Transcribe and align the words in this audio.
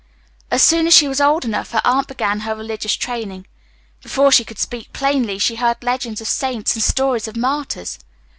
As 0.49 0.63
soon 0.63 0.87
as 0.87 0.95
she 0.95 1.07
was 1.07 1.21
old 1.21 1.45
enough 1.45 1.73
her 1.73 1.81
aunt 1.85 2.07
began 2.07 2.39
her 2.39 2.55
religious 2.55 2.95
training. 2.95 3.45
Before 4.01 4.31
she 4.31 4.43
could 4.43 4.57
speak 4.57 4.91
plainly 4.93 5.37
she 5.37 5.57
heard 5.57 5.83
legends 5.83 6.19
of 6.19 6.27
saints 6.27 6.73
and 6.73 6.81
stories 6.81 7.27
of 7.27 7.37
martyrs. 7.37 7.99